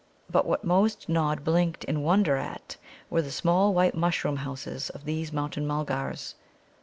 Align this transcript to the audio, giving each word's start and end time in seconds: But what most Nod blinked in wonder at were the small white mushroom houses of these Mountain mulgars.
But 0.31 0.47
what 0.47 0.63
most 0.63 1.07
Nod 1.09 1.43
blinked 1.43 1.83
in 1.83 2.01
wonder 2.01 2.35
at 2.35 2.77
were 3.11 3.21
the 3.21 3.29
small 3.29 3.71
white 3.71 3.93
mushroom 3.93 4.37
houses 4.37 4.89
of 4.89 5.05
these 5.05 5.31
Mountain 5.31 5.67
mulgars. 5.67 6.33